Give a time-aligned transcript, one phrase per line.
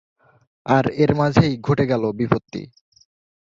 [0.65, 2.61] আর এর মাঝেই ঘটে গেল বিপত্তি।